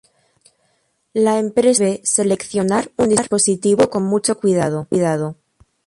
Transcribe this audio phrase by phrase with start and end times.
[1.13, 4.87] La empresa debe seleccionar un dispositivo con mucho cuidado.